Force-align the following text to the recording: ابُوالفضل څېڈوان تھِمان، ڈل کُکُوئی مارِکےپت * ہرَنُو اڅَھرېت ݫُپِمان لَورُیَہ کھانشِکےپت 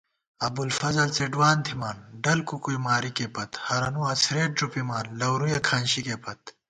ابُوالفضل 0.47 1.09
څېڈوان 1.15 1.57
تھِمان، 1.65 1.97
ڈل 2.23 2.39
کُکُوئی 2.49 2.77
مارِکےپت 2.85 3.51
* 3.59 3.65
ہرَنُو 3.65 4.01
اڅَھرېت 4.11 4.51
ݫُپِمان 4.57 5.05
لَورُیَہ 5.19 5.59
کھانشِکےپت 5.67 6.41